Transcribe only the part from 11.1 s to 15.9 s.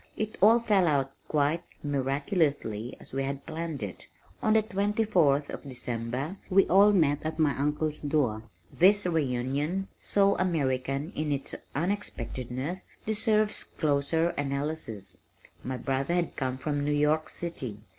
in its unexpectedness, deserves closer analysis. My